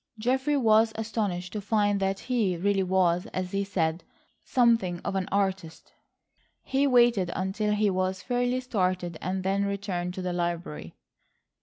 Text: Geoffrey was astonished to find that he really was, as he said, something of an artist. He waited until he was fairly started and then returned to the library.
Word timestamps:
Geoffrey 0.17 0.57
was 0.57 0.91
astonished 0.95 1.53
to 1.53 1.61
find 1.61 1.99
that 1.99 2.21
he 2.21 2.57
really 2.57 2.81
was, 2.81 3.27
as 3.35 3.51
he 3.51 3.63
said, 3.63 4.03
something 4.43 4.99
of 5.01 5.13
an 5.13 5.29
artist. 5.31 5.91
He 6.63 6.87
waited 6.87 7.29
until 7.35 7.75
he 7.75 7.91
was 7.91 8.23
fairly 8.23 8.61
started 8.61 9.19
and 9.21 9.43
then 9.43 9.63
returned 9.65 10.15
to 10.15 10.23
the 10.23 10.33
library. 10.33 10.95